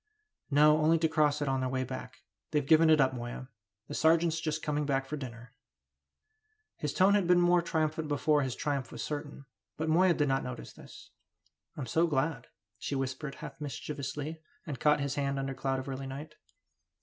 "No, 0.49 0.79
only 0.79 0.97
to 0.97 1.07
cross 1.07 1.43
it 1.43 1.47
on 1.47 1.59
their 1.59 1.69
way 1.69 1.83
back. 1.83 2.23
They've 2.49 2.65
given 2.65 2.89
it 2.89 2.99
up, 2.99 3.13
Moya! 3.13 3.49
The 3.87 3.93
sergeant's 3.93 4.39
just 4.41 4.63
coming 4.63 4.83
back 4.83 5.05
for 5.05 5.15
dinner." 5.15 5.53
His 6.77 6.91
tone 6.91 7.13
had 7.13 7.27
been 7.27 7.39
more 7.39 7.61
triumphant 7.61 8.07
before 8.07 8.41
his 8.41 8.55
triumph 8.55 8.91
was 8.91 9.03
certain, 9.03 9.45
but 9.77 9.89
Moya 9.89 10.15
did 10.15 10.27
not 10.27 10.43
notice 10.43 10.73
this. 10.73 11.11
"I'm 11.77 11.85
so 11.85 12.07
glad," 12.07 12.47
she 12.79 12.95
whispered, 12.95 13.35
half 13.35 13.61
mischievously, 13.61 14.41
and 14.65 14.79
caught 14.79 15.01
his 15.01 15.13
hand 15.13 15.37
under 15.37 15.53
cloud 15.53 15.77
of 15.77 15.87
early 15.87 16.07
night. 16.07 16.33